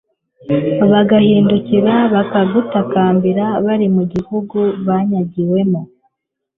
[0.91, 5.81] bagahindukira bakagutakambira bari mu gihugu banyagiwemo